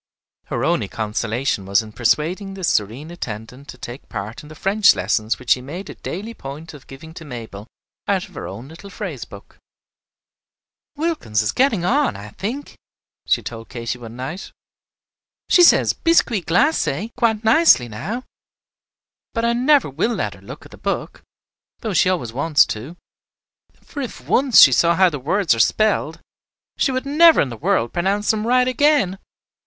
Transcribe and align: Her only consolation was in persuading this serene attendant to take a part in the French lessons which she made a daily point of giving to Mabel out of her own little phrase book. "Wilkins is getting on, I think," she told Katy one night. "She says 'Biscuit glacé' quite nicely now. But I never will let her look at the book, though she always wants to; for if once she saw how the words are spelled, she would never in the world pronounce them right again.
Her 0.45 0.63
only 0.65 0.87
consolation 0.87 1.67
was 1.67 1.83
in 1.83 1.91
persuading 1.91 2.55
this 2.55 2.69
serene 2.69 3.11
attendant 3.11 3.67
to 3.67 3.77
take 3.77 4.01
a 4.05 4.07
part 4.07 4.41
in 4.41 4.49
the 4.49 4.55
French 4.55 4.95
lessons 4.95 5.37
which 5.37 5.51
she 5.51 5.61
made 5.61 5.91
a 5.91 5.93
daily 5.93 6.33
point 6.33 6.73
of 6.73 6.87
giving 6.87 7.13
to 7.13 7.23
Mabel 7.23 7.67
out 8.07 8.27
of 8.27 8.33
her 8.33 8.47
own 8.47 8.67
little 8.67 8.89
phrase 8.89 9.25
book. 9.25 9.59
"Wilkins 10.95 11.43
is 11.43 11.51
getting 11.51 11.85
on, 11.85 12.15
I 12.15 12.29
think," 12.29 12.79
she 13.27 13.43
told 13.43 13.69
Katy 13.69 13.99
one 13.99 14.15
night. 14.15 14.51
"She 15.49 15.61
says 15.61 15.93
'Biscuit 15.93 16.47
glacé' 16.47 17.11
quite 17.15 17.43
nicely 17.43 17.87
now. 17.87 18.23
But 19.35 19.45
I 19.45 19.53
never 19.53 19.87
will 19.87 20.15
let 20.15 20.33
her 20.33 20.41
look 20.41 20.65
at 20.65 20.71
the 20.71 20.77
book, 20.79 21.21
though 21.81 21.93
she 21.93 22.09
always 22.09 22.33
wants 22.33 22.65
to; 22.73 22.97
for 23.83 24.01
if 24.01 24.19
once 24.27 24.61
she 24.61 24.71
saw 24.71 24.95
how 24.95 25.11
the 25.11 25.19
words 25.19 25.53
are 25.53 25.59
spelled, 25.59 26.21
she 26.75 26.91
would 26.91 27.05
never 27.05 27.39
in 27.39 27.49
the 27.49 27.55
world 27.55 27.93
pronounce 27.93 28.31
them 28.31 28.47
right 28.47 28.67
again. 28.67 29.19